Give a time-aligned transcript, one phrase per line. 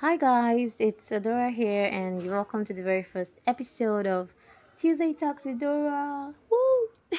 [0.00, 4.28] Hi guys, it's Adora here, and you're welcome to the very first episode of
[4.76, 6.34] Tuesday Talks with Dora.
[6.50, 7.18] Woo!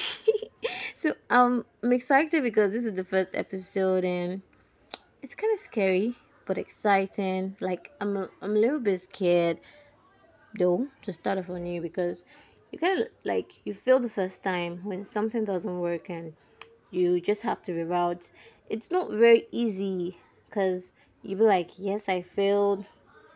[0.94, 4.42] so um, I'm excited because this is the first episode, and
[5.22, 6.14] it's kind of scary
[6.46, 7.56] but exciting.
[7.58, 9.58] Like I'm a, I'm a little bit scared
[10.56, 12.22] though to start off on you because
[12.70, 16.32] you kind of like you feel the first time when something doesn't work and
[16.92, 18.30] you just have to reroute.
[18.70, 20.16] It's not very easy
[20.48, 20.92] because
[21.22, 22.84] you be like, yes, I failed.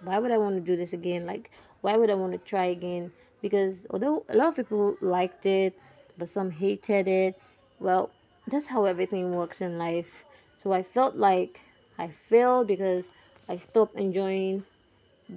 [0.02, 1.26] Why would I want to do this again?
[1.26, 3.12] Like, why would I want to try again?
[3.40, 5.76] Because although a lot of people liked it,
[6.18, 7.40] but some hated it,
[7.80, 8.10] well,
[8.46, 10.24] that's how everything works in life.
[10.57, 11.60] So I felt like
[11.98, 13.04] I failed because
[13.48, 14.64] I stopped enjoying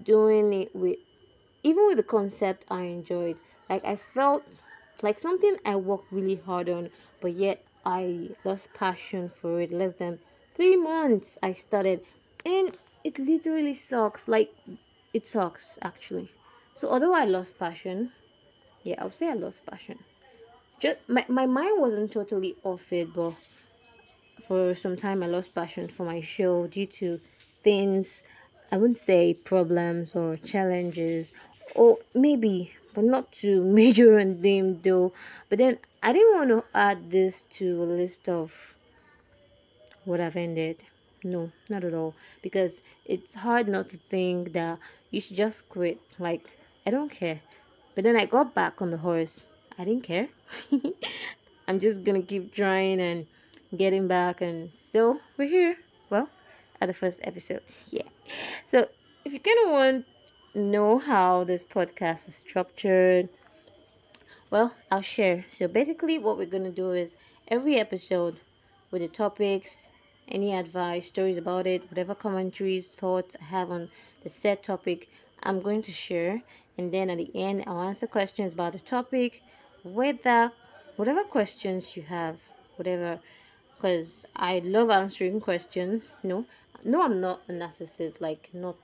[0.03, 0.98] doing it with,
[1.63, 3.37] even with the concept I enjoyed.
[3.70, 4.43] Like, I felt
[5.01, 6.89] like something I worked really hard on,
[7.21, 10.20] but yet I lost passion for it less than
[10.55, 12.01] three months I started
[12.45, 14.54] and it literally sucks like
[15.13, 16.30] it sucks actually.
[16.76, 18.12] So although I lost passion
[18.84, 19.99] yeah I'll say I lost passion.
[20.79, 23.34] Just my, my mind wasn't totally off it but
[24.48, 27.20] for some time I lost passion for my show due to
[27.63, 28.21] things
[28.71, 31.34] I wouldn't say problems or challenges
[31.76, 35.13] or maybe but not too major on them though.
[35.49, 38.76] But then I didn't want to add this to a list of
[40.05, 40.84] what I've ended.
[41.26, 42.13] No, not at all.
[42.43, 44.77] Because it's hard not to think that
[45.09, 45.99] you should just quit.
[46.20, 47.41] Like, I don't care.
[47.95, 49.43] But then I got back on the horse.
[49.79, 50.29] I didn't care.
[51.68, 53.26] I'm just gonna keep trying and
[53.76, 54.41] getting back.
[54.41, 55.76] And so we're here.
[56.12, 56.29] Well,
[56.79, 57.63] at the first episode.
[57.90, 58.07] Yeah.
[58.68, 58.87] So
[59.26, 60.05] if you kind of want
[60.53, 63.29] know how this podcast is structured,
[64.51, 65.44] well, I'll share.
[65.50, 67.16] So basically, what we're gonna do is
[67.47, 68.40] every episode
[68.91, 69.84] with the topics
[70.28, 73.90] any advice, stories about it, whatever commentaries, thoughts I have on
[74.23, 75.09] the said topic,
[75.44, 76.41] I'm going to share.
[76.78, 79.41] And then at the end, I'll answer questions about the topic,
[79.84, 80.51] whether
[80.96, 82.38] whatever questions you have,
[82.75, 83.19] whatever,
[83.75, 86.16] because I love answering questions.
[86.24, 86.46] No,
[86.84, 88.19] no, I'm not a narcissist.
[88.19, 88.75] Like not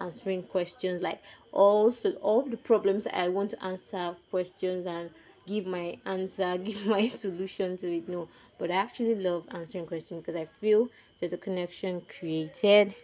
[0.00, 1.02] answering questions.
[1.02, 1.22] Like
[1.52, 5.10] also all the problems I want to answer questions and
[5.48, 8.08] give my answer, give my solution to it.
[8.08, 8.28] No,
[8.58, 10.88] but I actually love answering questions because I feel
[11.18, 12.94] there's a connection created,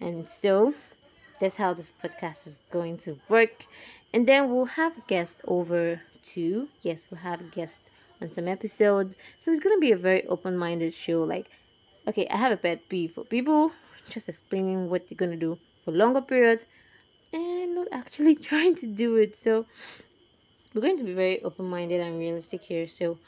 [0.00, 0.74] and so
[1.40, 3.64] that's how this podcast is going to work.
[4.14, 6.68] And then we'll have guests over too.
[6.82, 7.90] Yes, we'll have guests
[8.22, 9.14] on some episodes.
[9.40, 11.22] So it's gonna be a very open-minded show.
[11.24, 11.46] Like,
[12.08, 13.72] okay, I have a pet peeve for people
[14.08, 16.64] just explaining what they're gonna do for longer periods
[17.32, 19.36] and not actually trying to do it.
[19.36, 19.66] So
[20.74, 22.86] we're going to be very open minded and realistic here.
[22.88, 23.18] So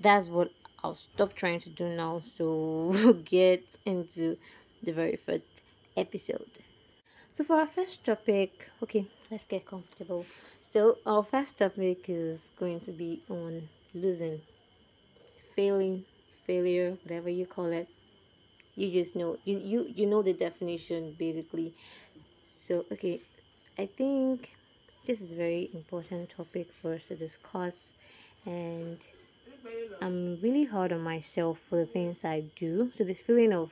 [0.00, 0.50] that's what
[0.82, 2.22] I'll stop trying to do now.
[2.36, 4.36] So we'll get into
[4.82, 5.46] the very first
[5.96, 6.50] episode.
[7.34, 10.26] So for our first topic, okay, let's get comfortable.
[10.72, 14.40] So our first topic is going to be on losing,
[15.56, 16.04] failing,
[16.46, 17.88] failure, whatever you call it.
[18.76, 21.74] You just know you you you know the definition basically.
[22.54, 23.22] So okay,
[23.78, 24.50] I think
[25.06, 27.92] this is a very important topic for us to discuss,
[28.46, 28.98] and
[30.00, 32.90] I'm really hard on myself for the things I do.
[32.94, 33.70] So this feeling of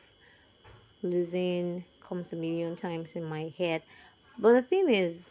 [1.03, 3.83] losing comes a million times in my head.
[4.39, 5.31] But the thing is,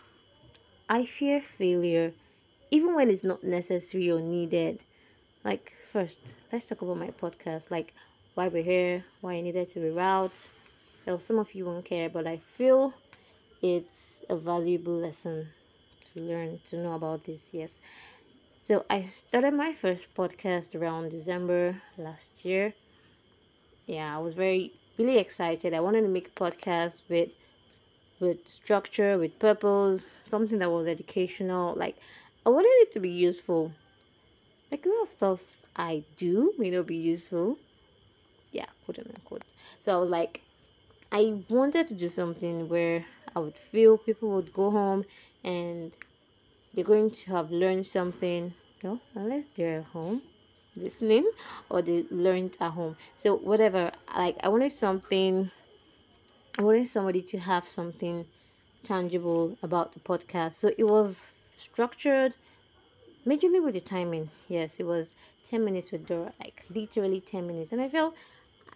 [0.89, 2.13] I fear failure
[2.71, 4.81] even when it's not necessary or needed.
[5.43, 7.93] Like first, let's talk about my podcast, like
[8.35, 10.47] why we're here, why I needed to reroute.
[11.05, 12.93] So some of you won't care, but I feel
[13.61, 15.47] it's a valuable lesson
[16.13, 17.43] to learn to know about this.
[17.51, 17.71] Yes.
[18.63, 22.73] So I started my first podcast around December last year.
[23.87, 25.73] Yeah, I was very really excited.
[25.73, 27.29] I wanted to make a podcast with
[28.19, 31.75] with structure, with purpose, something that was educational.
[31.75, 31.97] Like
[32.45, 33.71] I wanted it to be useful.
[34.71, 35.41] Like a lot of stuff
[35.75, 37.57] I do may not be useful.
[38.51, 39.43] Yeah, quote unquote.
[39.81, 40.41] So I was like,
[41.11, 43.05] I wanted to do something where
[43.35, 45.05] I would feel people would go home
[45.43, 45.95] and
[46.73, 48.53] they're going to have learned something.
[48.83, 50.21] You know, unless they're at home
[50.75, 51.29] listening
[51.69, 52.95] or they learned at home.
[53.17, 55.51] So whatever like i wanted something
[56.57, 58.25] i wanted somebody to have something
[58.83, 60.53] tangible about the podcast.
[60.53, 62.33] So it was structured
[63.27, 64.29] majorly with the timing.
[64.47, 65.13] Yes it was
[65.49, 67.71] 10 minutes with dora like literally 10 minutes.
[67.71, 68.15] And i felt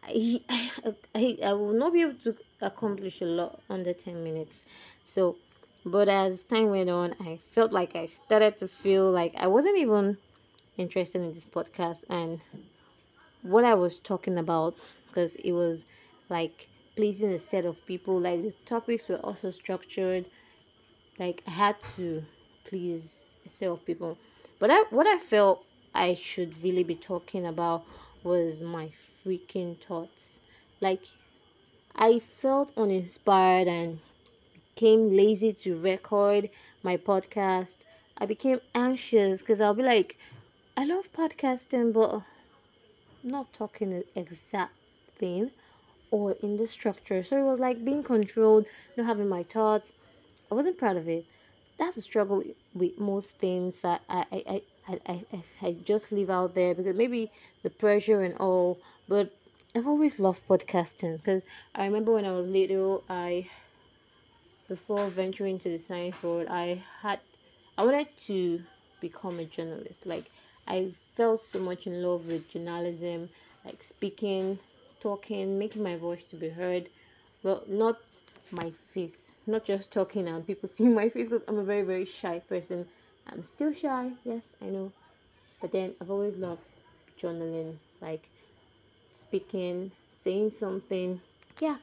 [0.04, 0.42] I,
[1.16, 4.64] I, I will not be able to accomplish a lot under 10 minutes.
[5.06, 5.38] So
[5.86, 9.78] but as time went on, I felt like I started to feel like I wasn't
[9.78, 10.18] even
[10.78, 12.42] interested in this podcast and
[13.44, 14.76] what I was talking about
[15.08, 15.86] because it was
[16.30, 18.20] like pleasing a set of people.
[18.20, 20.26] Like the topics were also structured.
[21.20, 22.24] Like I had to
[22.64, 23.08] please
[23.46, 24.18] a set of people.
[24.58, 27.84] But I, what I felt I should really be talking about
[28.24, 28.90] was my
[29.24, 30.38] freaking thoughts.
[30.82, 31.04] Like
[31.96, 34.00] I felt uninspired and
[34.76, 36.50] became lazy to record
[36.84, 37.78] my podcast.
[38.18, 40.18] I became anxious because I'll be like,
[40.78, 42.12] I love podcasting, but
[43.24, 44.76] I'm not talking the exact
[45.18, 45.52] thing
[46.12, 47.24] or in the structure.
[47.24, 48.68] So it was like being controlled,
[48.98, 49.94] not having my thoughts.
[50.52, 51.28] I wasn't proud of it.
[51.80, 52.44] That's a struggle
[52.74, 57.32] with most things I, I, I, I, I, I just leave out there because maybe
[57.64, 58.82] the pressure and all.
[59.08, 59.38] But
[59.76, 61.44] I've always loved podcasting because
[61.76, 63.50] I remember when I was little, I
[64.68, 67.20] before venturing to the science world, I had
[67.78, 68.64] I wanted to
[69.00, 70.06] become a journalist.
[70.06, 70.26] Like
[70.68, 73.30] I felt so much in love with journalism,
[73.66, 74.60] like speaking,
[75.00, 76.90] talking, making my voice to be heard.
[77.44, 77.98] Well, not
[78.52, 82.06] my face, not just talking and people see my face because I'm a very very
[82.06, 82.88] shy person.
[83.28, 84.92] I'm still shy, yes, I know.
[85.62, 86.70] But then I've always loved
[87.20, 88.30] journaling, like
[89.12, 91.22] speaking, saying something.
[91.60, 91.78] Yeah,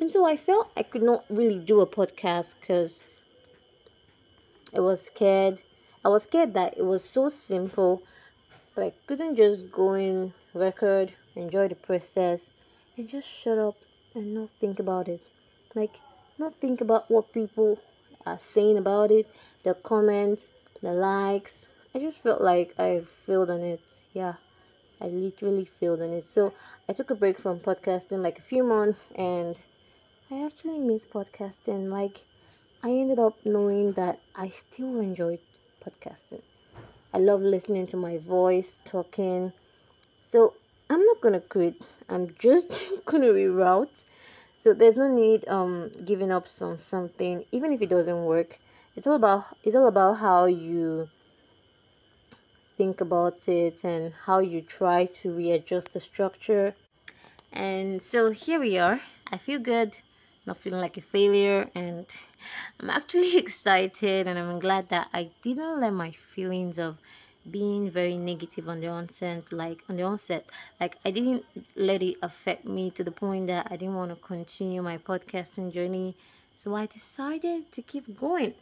[0.00, 3.02] and so I felt I could not really do a podcast because
[4.74, 5.62] I was scared.
[6.04, 8.02] I was scared that it was so simple.
[8.76, 12.48] Like couldn't just go in, record, enjoy the process,
[12.96, 13.76] and just shut up
[14.14, 15.20] and not think about it.
[15.74, 16.00] Like
[16.38, 17.78] not think about what people
[18.24, 19.26] are saying about it,
[19.64, 20.48] the comments,
[20.80, 21.66] the likes.
[21.94, 23.82] I just felt like I failed on it.
[24.14, 24.34] Yeah.
[25.02, 26.24] I literally failed on it.
[26.24, 26.52] So
[26.88, 29.58] I took a break from podcasting like a few months and
[30.32, 31.88] I actually miss podcasting.
[31.88, 32.24] Like,
[32.84, 35.40] I ended up knowing that I still enjoy
[35.84, 36.42] podcasting.
[37.12, 39.52] I love listening to my voice, talking.
[40.22, 40.54] So,
[40.88, 41.74] I'm not gonna quit.
[42.08, 44.04] I'm just gonna reroute.
[44.60, 48.56] So there's no need um giving up on something, even if it doesn't work.
[48.94, 51.08] It's all about it's all about how you
[52.78, 56.72] think about it and how you try to readjust the structure.
[57.52, 59.00] And so here we are.
[59.32, 59.98] I feel good
[60.50, 62.04] not feeling like a failure and
[62.80, 66.98] I'm actually excited and I'm glad that I didn't let my feelings of
[67.48, 70.50] being very negative on the onset like on the onset
[70.80, 71.44] like I didn't
[71.76, 75.72] let it affect me to the point that I didn't want to continue my podcasting
[75.72, 76.16] journey
[76.56, 78.54] so I decided to keep going.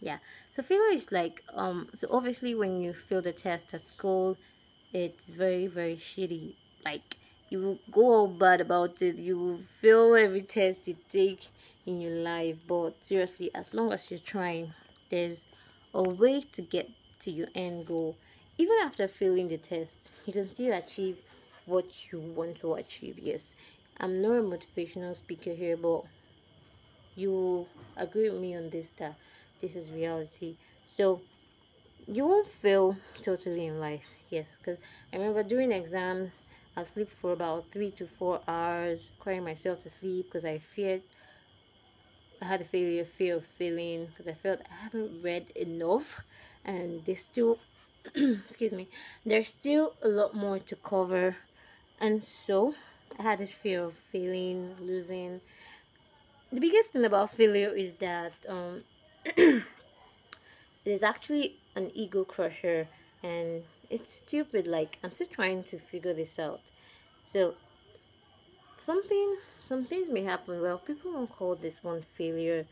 [0.00, 0.18] Yeah
[0.50, 4.38] so failure is like um so obviously when you fail the test at school
[4.94, 6.54] it's very very shitty
[6.86, 7.18] like
[7.50, 9.18] you will go all bad about it.
[9.18, 11.44] You will fail every test you take
[11.86, 12.56] in your life.
[12.66, 14.72] But seriously as long as you're trying
[15.10, 15.46] there's
[15.92, 18.18] a way to get to your end goal.
[18.58, 21.16] Even after failing the test you can still achieve
[21.66, 23.54] what you want to achieve yes.
[23.98, 26.02] I'm not a motivational speaker here but
[27.14, 29.16] you agree with me on this that
[29.60, 30.56] this is reality.
[30.86, 31.22] So
[32.06, 34.78] you won't fail totally in life yes because
[35.12, 36.43] i remember during exams
[36.76, 41.02] I sleep for about three to four hours, crying myself to sleep because I feared
[42.40, 46.20] I had a failure, fear of failing because I felt I haven't read enough,
[46.64, 47.58] and there's still,
[48.14, 48.88] excuse me,
[49.24, 51.36] there's still a lot more to cover,
[51.98, 52.74] and so
[53.18, 55.40] I had this fear of failing, losing.
[56.52, 58.84] The biggest thing about failure is that um,
[59.24, 59.64] it
[60.84, 62.88] is actually an ego crusher,
[63.22, 63.64] and
[63.94, 64.66] it's stupid.
[64.66, 66.62] Like I'm still trying to figure this out.
[67.24, 67.54] So
[68.78, 69.36] something
[69.68, 70.60] some things may happen.
[70.60, 72.66] Well, people won't call this one failure,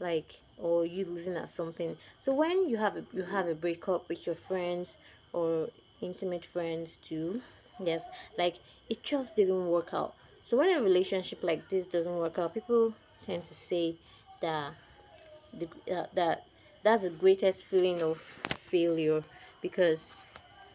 [0.00, 1.96] like or you losing at something.
[2.20, 4.96] So when you have a you have a breakup with your friends
[5.32, 7.42] or intimate friends too,
[7.78, 8.56] yes, like
[8.88, 10.14] it just didn't work out.
[10.44, 13.96] So when a relationship like this doesn't work out, people tend to say
[14.40, 14.74] that
[15.52, 16.44] the uh, that
[16.82, 18.18] that's the greatest feeling of
[18.70, 19.22] failure
[19.60, 20.16] because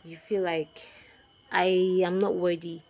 [0.03, 0.87] you feel like
[1.51, 2.81] I am not worthy.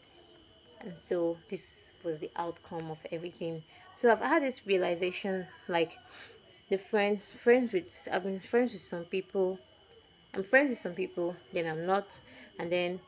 [0.82, 3.64] And so this was the outcome of everything.
[3.94, 5.98] So I've had this realization like
[6.70, 9.60] the friends friends with I've been friends with some people.
[10.34, 12.20] I'm friends with some people, then I'm not,
[12.58, 13.00] and then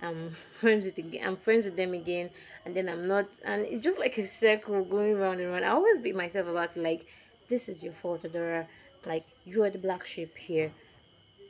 [0.00, 2.30] I'm friends with again I'm friends with them again,
[2.64, 5.64] and then I'm not and it's just like a circle going round and round.
[5.64, 7.06] I always beat myself about it, like
[7.48, 8.66] this is your fault, Adora.
[9.04, 10.72] Like you are the black sheep here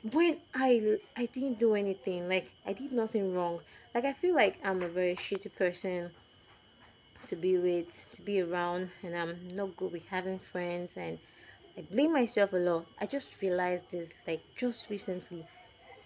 [0.03, 3.61] when I I didn't do anything, like I did nothing wrong.
[3.93, 6.11] Like I feel like I'm a very shitty person
[7.27, 11.19] to be with, to be around, and I'm not good with having friends, and
[11.77, 12.85] I blame myself a lot.
[12.99, 15.45] I just realized this like just recently.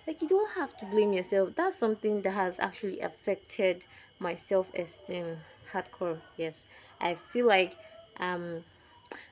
[0.07, 1.55] Like you don't have to blame yourself.
[1.55, 3.85] That's something that has actually affected
[4.19, 5.37] my self-esteem.
[5.71, 6.19] hardcore.
[6.37, 6.65] Yes,
[6.99, 7.77] I feel like
[8.19, 8.63] um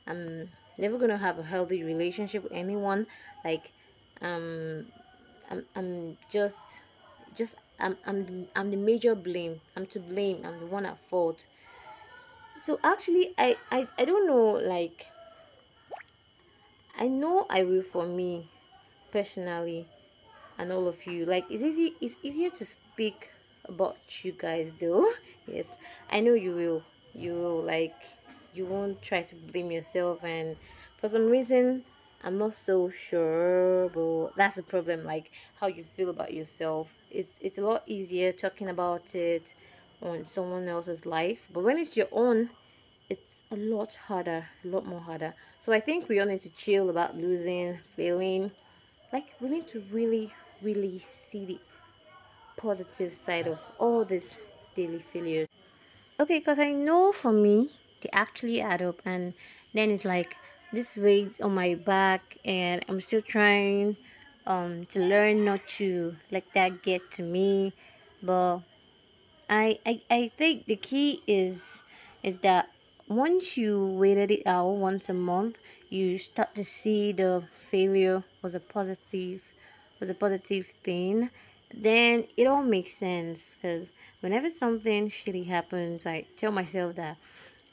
[0.08, 3.08] I'm never gonna have a healthy relationship with anyone.
[3.44, 3.72] Like
[4.22, 4.86] um
[5.50, 6.82] I'm I'm just
[7.36, 9.60] just I'm I'm the, I'm the major blame.
[9.76, 10.42] I'm to blame.
[10.46, 11.46] I'm the one at fault.
[12.58, 15.06] So actually I I, I don't know like
[16.96, 18.50] I know I will for me
[19.12, 19.88] personally
[20.58, 21.26] and all of you.
[21.26, 23.32] Like it's easy it's easier to speak
[23.66, 25.06] about you guys though.
[25.48, 25.78] yes.
[26.10, 26.86] I know you will.
[27.14, 28.04] You will like
[28.54, 30.58] you won't try to blame yourself and
[30.98, 31.86] for some reason
[32.24, 36.92] I'm not so sure but that's the problem like how you feel about yourself.
[37.10, 39.54] It's it's a lot easier talking about it
[40.02, 42.50] on someone else's life but when it's your own
[43.10, 45.34] it's a lot harder, a lot more harder.
[45.60, 48.52] So I think we all need to chill about losing, failing.
[49.14, 51.62] Like we need to really, really see the
[52.58, 54.38] positive side of all this
[54.76, 55.48] daily failures.
[56.20, 57.70] Okay, because I know for me,
[58.02, 59.34] they actually add up, and
[59.74, 60.38] then it's like
[60.72, 63.98] this weight on my back, and I'm still trying
[64.48, 67.74] um to learn not to let that get to me.
[68.24, 68.60] But
[69.50, 71.84] I I, I think the key is
[72.24, 72.70] is that
[73.08, 75.58] once you waited it out once a month,
[75.90, 79.42] you start to see the failure was a positive
[80.00, 81.30] was a positive thing
[81.74, 87.18] then it all makes sense because whenever something shitty happens, I tell myself that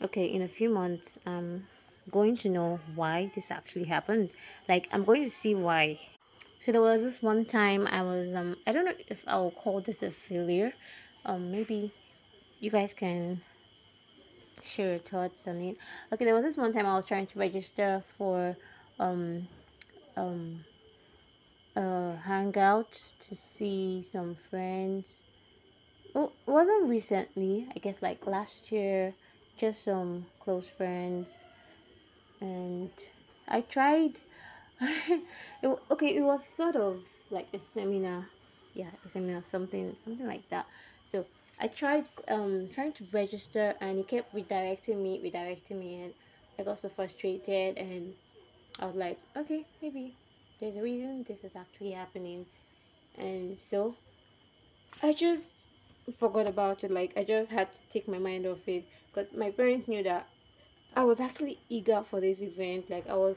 [0.01, 1.67] okay, in a few months, I'm
[2.11, 4.31] going to know why this actually happened.
[4.69, 5.99] Like, I'm going to see why.
[6.61, 9.53] So there was this one time I was um I don't know if I will
[9.53, 10.73] call this a failure.
[11.25, 11.93] Um, maybe
[12.61, 13.41] you guys can
[14.63, 15.77] share your thoughts on it.
[16.13, 18.57] Okay, there was this one time I was trying to register for
[18.99, 19.47] um
[20.17, 20.65] um
[21.77, 25.23] a hangout to see some friends
[26.15, 27.67] it wasn't recently.
[27.75, 29.13] I guess like last year,
[29.57, 31.45] just some close friends,
[32.41, 32.91] and
[33.49, 34.21] I tried.
[34.81, 38.29] it, okay, it was sort of like a seminar.
[38.75, 40.67] Yeah, a seminar, something, something like that.
[41.07, 41.27] So
[41.59, 46.15] I tried um trying to register, and it kept redirecting me, redirecting me, and
[46.59, 48.15] I got so frustrated, and
[48.81, 50.19] I was like, okay, maybe
[50.61, 52.47] there's a reason this is actually happening,
[53.17, 53.97] and so
[55.03, 55.67] I just
[56.19, 56.91] forgot about it.
[56.93, 60.29] Like I just had to take my mind off it because my parents knew that
[60.99, 62.91] I was actually eager for this event.
[62.91, 63.37] Like I was,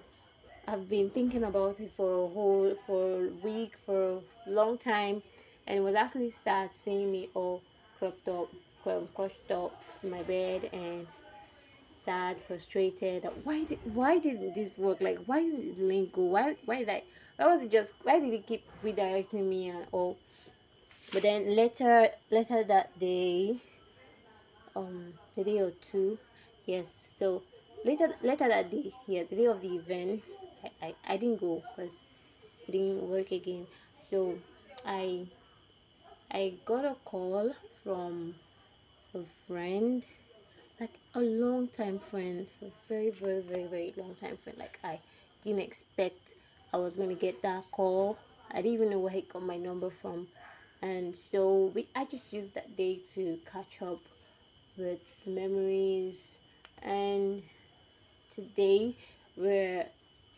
[0.68, 5.22] I've been thinking about it for a whole, for a week, for a long time,
[5.68, 7.63] and it was actually sad seeing me all
[8.00, 8.50] cropped up,
[9.15, 11.08] crushed up in my bed and
[11.91, 13.27] sad, frustrated.
[13.44, 15.00] Why did why didn't this work?
[15.01, 16.24] Like why did link go?
[16.24, 17.03] Why why that?
[17.38, 17.94] Why was it just?
[18.03, 20.18] Why did it keep redirecting me and all?
[21.13, 23.62] But then later later that day,
[24.75, 26.18] um, day or two,
[26.65, 26.86] yes.
[27.15, 27.44] So
[27.83, 30.25] later later that day, yeah, the day of the event,
[30.63, 32.07] I I, I didn't go because
[32.67, 33.67] it didn't work again.
[34.00, 34.43] So
[34.85, 35.27] I
[36.31, 38.35] I got a call from
[39.13, 40.05] a friend,
[40.79, 44.57] like a long time friend, a very very very very long time friend.
[44.57, 45.01] Like I
[45.43, 46.35] didn't expect
[46.73, 48.19] I was gonna get that call.
[48.51, 50.27] I didn't even know where he got my number from
[50.81, 54.07] and so we I just used that day to catch up
[54.77, 56.38] with memories
[56.81, 57.43] and
[58.31, 58.97] today
[59.35, 59.89] where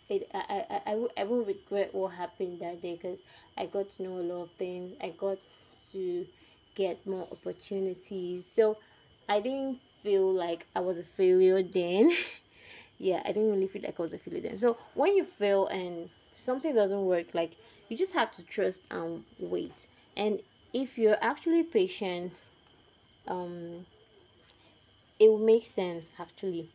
[0.09, 3.23] it I, I, I, I won't regret what happened that day because
[3.57, 4.95] I got to know a lot of things.
[5.01, 5.39] I got
[5.93, 6.27] to
[6.75, 8.51] get more opportunities.
[8.53, 8.77] So
[9.29, 12.11] I didn't feel like I was a failure then.
[12.97, 14.59] Yeah I didn't really feel like I was a failure then.
[14.59, 17.57] So when you fail and something doesn't work like
[17.89, 19.87] you just have to trust and wait.
[20.15, 20.41] And
[20.73, 22.49] if you're actually patient
[23.27, 23.85] um
[25.19, 26.71] it will make sense actually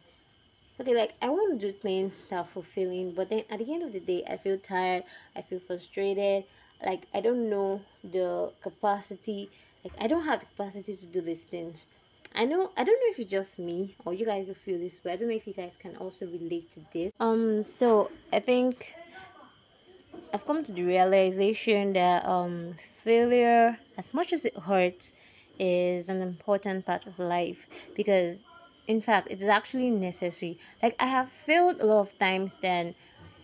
[0.80, 3.82] okay like i want to do things that are fulfilling but then at the end
[3.82, 5.02] of the day i feel tired
[5.36, 6.44] i feel frustrated
[6.84, 9.50] like i don't know the capacity
[9.84, 11.86] like i don't have the capacity to do these things.
[12.34, 14.98] I know i don't know if it's just me or you guys will feel this
[15.04, 17.10] way i don't know if you guys can also relate to this.
[17.18, 18.94] Um so i think
[20.32, 25.12] I've come to the realization that um, failure, as much as it hurts,
[25.58, 28.44] is an important part of life because,
[28.88, 30.58] in fact, it is actually necessary.
[30.82, 32.96] Like, I have failed a lot of times then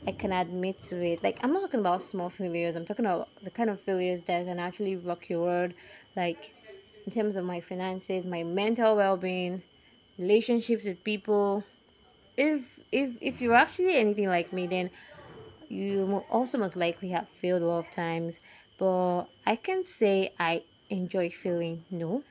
[0.06, 1.22] I can admit to it.
[1.22, 4.46] Like, I'm not talking about small failures, I'm talking about the kind of failures that
[4.46, 5.74] can actually rock your world,
[6.16, 6.54] like,
[7.06, 9.64] in terms of my finances, my mental well being,
[10.18, 11.64] relationships with people.
[12.36, 14.90] If if if you're actually anything like me, then
[15.68, 18.38] you also most likely have failed a lot of times,
[18.78, 21.86] but I can say I enjoy failing.
[21.90, 22.24] No,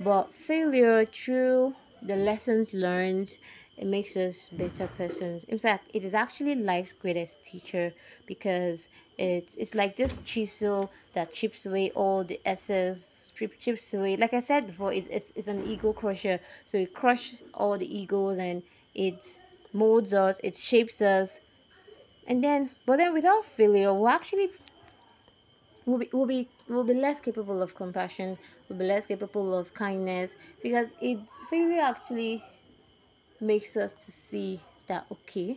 [0.00, 3.30] but failure through the lessons learned
[3.76, 5.44] it makes us better persons.
[5.44, 7.94] In fact it is actually life's greatest teacher
[8.26, 8.88] because
[9.18, 14.16] it's it's like this chisel that chips away all the excess strip chips away.
[14.16, 16.40] Like i said before it's, it's it's an ego crusher.
[16.66, 18.62] So it crushes all the egos and
[18.94, 19.24] it
[19.72, 21.40] molds us it shapes us.
[22.26, 24.48] And then but then without failure we'll actually
[25.86, 28.36] we'll be, we'll be we'll be less capable of compassion
[28.68, 30.32] we'll be less capable of kindness
[30.62, 31.18] because it
[31.48, 32.42] failure actually
[33.40, 35.56] makes us to see that okay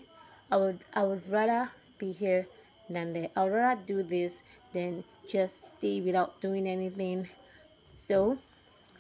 [0.51, 2.47] i would i would rather be here
[2.89, 3.29] than there.
[3.35, 4.41] I would rather do this
[4.73, 7.29] than just stay without doing anything.
[7.93, 8.37] So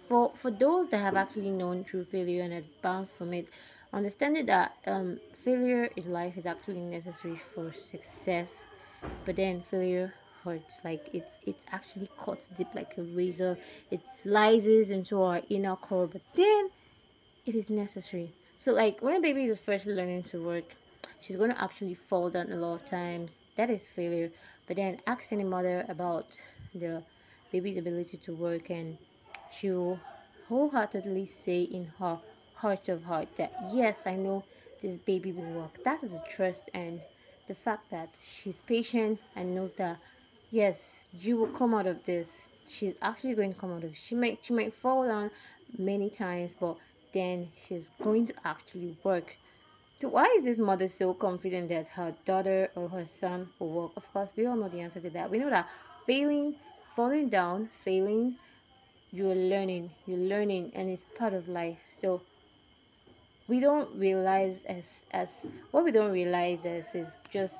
[0.07, 3.51] for for those that have actually known through failure and advanced from it
[3.93, 8.65] understanding that um, failure is life is actually necessary for success.
[9.25, 10.13] But then failure
[10.43, 10.81] hurts.
[10.83, 13.57] Like it's it's actually cuts deep like a razor.
[13.91, 16.69] It slices into our inner core but then
[17.45, 18.35] it is necessary.
[18.57, 20.75] So like when a baby is first learning to work
[21.19, 23.41] she's going to actually fall down a lot of times.
[23.55, 24.31] That is failure.
[24.67, 26.35] But then ask any mother about
[26.73, 27.03] the
[27.51, 28.97] baby's ability to work and
[29.49, 30.01] she'll
[30.47, 32.19] wholeheartedly say in her
[32.53, 34.45] heart of heart that yes i know
[34.81, 35.81] this baby will work.
[35.83, 37.01] That is a trust and
[37.47, 39.99] the fact that she's patient and knows that
[40.53, 42.47] yes you will come out of this.
[42.67, 43.95] She's actually going to come out of it.
[43.95, 45.31] she might she might fall down
[45.77, 46.77] many times but
[47.11, 49.35] then she's going to actually work.
[49.99, 53.91] So why is this mother so confident that her daughter or her son will work?
[53.97, 55.31] Of course we all know the answer to that.
[55.31, 55.67] We know that
[56.05, 56.55] failing
[56.95, 58.35] falling down failing
[59.11, 61.79] you're learning you're learning and it's part of life.
[61.89, 62.21] So
[63.47, 65.29] we don't realize as as
[65.71, 67.57] what we don't realize as is just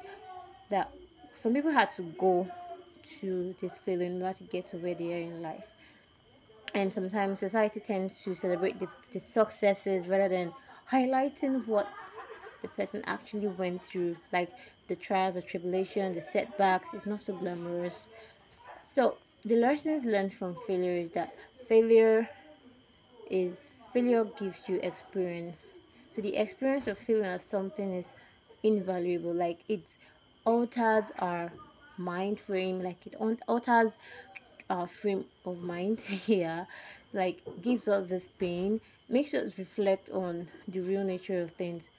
[0.69, 0.91] that
[1.35, 2.47] some people had to go
[3.19, 5.65] to this feeling in order to get to where they are in life.
[6.75, 10.53] And sometimes society tends to celebrate the, the successes rather than
[10.91, 11.87] highlighting what
[12.61, 14.17] the person actually went through.
[14.31, 14.49] Like
[14.87, 18.07] the trials the tribulation the setbacks it's not so glamorous.
[18.93, 21.33] So the lessons learned from failure is that
[21.67, 22.29] failure
[23.29, 25.75] is failure gives you experience.
[26.11, 28.11] So the experience of failing at something is
[28.63, 29.33] invaluable.
[29.33, 29.97] Like it
[30.45, 31.51] alters our
[31.97, 33.15] mind frame like it
[33.47, 33.93] alters
[34.69, 36.67] our frame of mind here
[37.13, 38.79] like gives us this pain
[39.09, 41.89] makes us reflect on the real nature of things.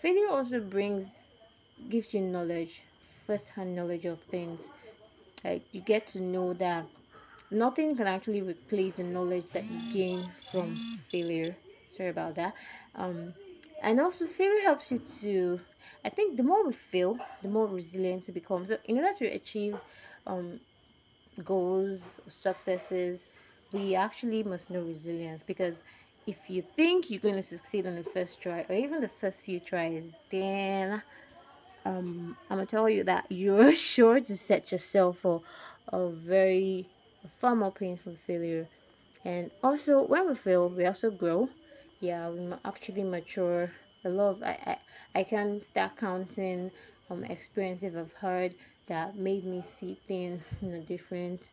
[0.00, 1.16] Failure also brings
[1.88, 2.82] gives you knowledge
[3.26, 4.70] first-hand knowledge of things.
[5.44, 6.86] Like you get to know that
[7.50, 11.56] nothing can actually replace the knowledge that you gain from failure.
[11.86, 12.54] Sorry about that.
[12.94, 13.34] Um
[13.84, 15.60] and also failure helps you to
[16.04, 19.26] i think the more we fail the more resilient we become so in order to
[19.26, 19.80] achieve
[20.26, 20.60] um
[21.44, 23.26] goals successes
[23.72, 25.42] we actually must know resilience.
[25.42, 25.82] Because
[26.26, 29.42] if you think you're going to succeed on the first try or even the first
[29.42, 31.02] few tries then
[31.86, 35.42] um, i'm gonna tell you that you're sure to set yourself for
[35.92, 36.90] a very
[37.40, 38.68] far more painful failure.
[39.24, 41.48] And also when we fail we also grow
[42.08, 43.72] yeah we actually mature.
[44.04, 44.76] A lot of i i,
[45.20, 46.70] I can start counting
[47.10, 48.52] um experiences i've heard
[48.86, 51.50] that made me see things in a different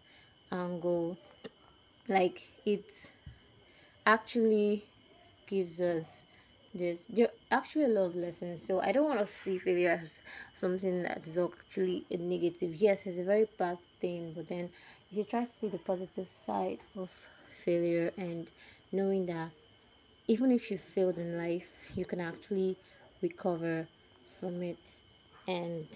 [0.51, 1.17] angle.
[2.07, 2.87] Like it
[4.05, 4.85] actually
[5.47, 6.23] gives us
[6.73, 8.65] this there are actually a lot of lessons.
[8.65, 10.21] So i don't want to see failure as
[10.55, 12.75] something that is actually a negative.
[12.75, 14.69] Yes it's a very bad thing but then
[15.11, 17.11] if you try to see the positive side of
[17.65, 18.51] failure and
[18.91, 19.51] knowing that
[20.27, 22.77] even if you failed in life you can actually
[23.21, 23.87] recover
[24.39, 24.99] from it.
[25.47, 25.87] And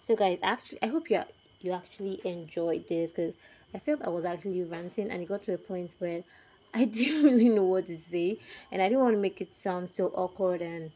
[0.00, 1.20] so guys actually i hope you
[1.60, 3.34] you actually enjoyed this because
[3.74, 6.22] i felt i was actually ranting and it got to a point where
[6.74, 8.38] i didn't really know what to say.
[8.72, 10.92] And i didn't want to make it sound so awkward and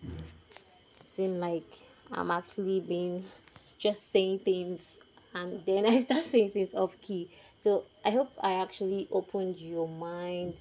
[1.00, 1.70] seem like
[2.12, 3.30] i'm actually being
[3.78, 4.98] just saying things
[5.34, 7.30] and then i start saying things off key.
[7.56, 10.54] So i hope i actually opened your mind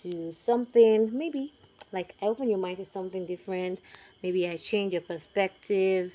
[0.00, 1.54] to something maybe
[1.92, 3.80] like i open your mind to something different.
[4.22, 6.12] Maybe i change your perspective.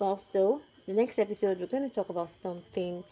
[0.00, 3.04] Also the next episode we're going to talk about something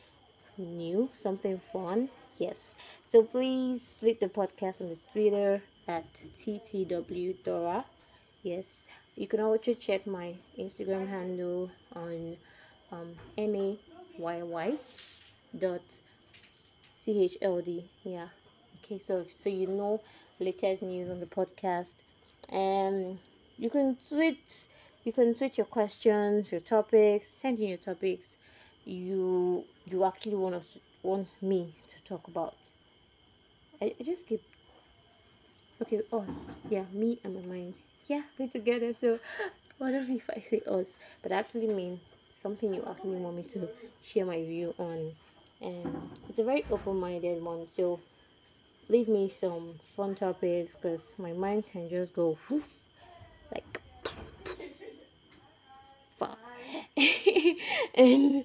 [0.58, 2.08] new something fun.
[2.38, 2.74] Yes.
[3.08, 6.06] So please flip the podcast on the twitter at
[6.36, 7.84] ttw dora.
[8.42, 8.84] Yes.
[9.16, 12.36] You can also check my instagram handle on
[12.92, 14.78] um, m-a-y-y
[15.58, 16.00] dot
[16.90, 18.28] c-h-l-d yeah
[18.84, 20.02] okay so so you know
[20.40, 21.94] latest news on the podcast.
[22.50, 23.18] And
[23.56, 24.68] you can tweet
[25.04, 28.36] you can tweet your questions your topics send in your topics.
[28.84, 32.58] You you actually want us want me to talk about.
[33.80, 34.42] I, I just keep
[35.80, 36.34] okay us.
[36.68, 37.74] Yeah me and my mind.
[38.06, 39.18] Yeah we're together so
[39.78, 40.88] what if i say us?
[41.22, 42.00] But I actually mean
[42.32, 43.68] something you actually want me to
[44.02, 45.14] share my view on.
[45.60, 48.02] And it's a very open-minded one so
[48.88, 52.62] leave me some fun topics because my mind can just go whoosh,
[53.54, 53.80] like
[57.94, 58.44] and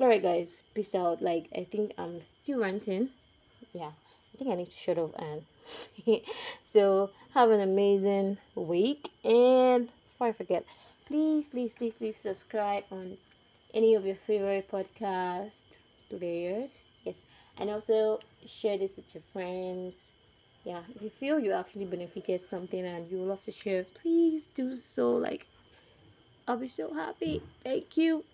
[0.00, 1.20] all right guys peace out.
[1.22, 3.10] Like i think i'm still ranting.
[3.72, 3.90] Yeah
[4.34, 5.42] i think i need to shut up and
[6.62, 9.08] so have an amazing week.
[9.24, 10.64] And before i forget
[11.06, 13.16] please please please please subscribe on
[13.74, 15.78] any of your favorite podcast
[16.10, 16.86] players
[17.58, 19.94] and also share this with your friends.
[20.64, 24.76] Yeah if you feel you actually benefited something and you love to share please do
[24.76, 25.12] so.
[25.12, 25.46] Like
[26.46, 27.42] i'll be so happy.
[27.64, 28.24] Thank you.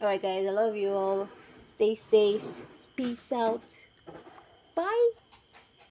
[0.00, 1.28] All right guys i love you all.
[1.68, 2.44] Stay safe.
[2.96, 3.62] Peace out.
[4.74, 5.27] Bye